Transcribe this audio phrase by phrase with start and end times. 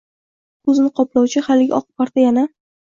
[0.07, 2.51] Shu onda ko‘zni qoplovchi haligi oq parda yana